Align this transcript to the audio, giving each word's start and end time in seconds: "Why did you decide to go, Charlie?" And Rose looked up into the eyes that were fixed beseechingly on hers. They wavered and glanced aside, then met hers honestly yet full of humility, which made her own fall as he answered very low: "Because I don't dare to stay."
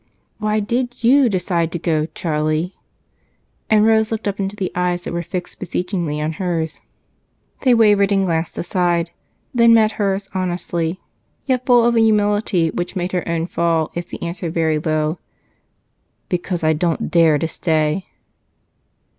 "Why 0.39 0.59
did 0.59 1.03
you 1.03 1.29
decide 1.29 1.71
to 1.73 1.77
go, 1.77 2.07
Charlie?" 2.15 2.73
And 3.69 3.85
Rose 3.85 4.11
looked 4.11 4.27
up 4.27 4.39
into 4.39 4.55
the 4.55 4.71
eyes 4.73 5.03
that 5.03 5.13
were 5.13 5.21
fixed 5.21 5.59
beseechingly 5.59 6.19
on 6.19 6.31
hers. 6.41 6.81
They 7.61 7.75
wavered 7.75 8.11
and 8.11 8.25
glanced 8.25 8.57
aside, 8.57 9.11
then 9.53 9.75
met 9.75 9.91
hers 10.01 10.27
honestly 10.33 10.99
yet 11.45 11.67
full 11.67 11.85
of 11.85 11.93
humility, 11.93 12.71
which 12.71 12.95
made 12.95 13.11
her 13.11 13.29
own 13.29 13.45
fall 13.45 13.91
as 13.95 14.09
he 14.09 14.19
answered 14.23 14.55
very 14.55 14.79
low: 14.79 15.19
"Because 16.29 16.63
I 16.63 16.73
don't 16.73 17.11
dare 17.11 17.37
to 17.37 17.47
stay." 17.47 18.07